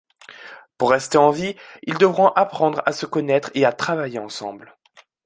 Pour 0.79 0.89
rester 0.89 1.19
en 1.19 1.29
vie, 1.29 1.55
ils 1.83 1.99
devront 1.99 2.29
apprendre 2.29 2.81
à 2.87 2.91
se 2.91 3.05
connaître 3.05 3.51
et 3.53 3.65
à 3.65 3.71
travailler 3.71 4.17
ensemble. 4.17 4.75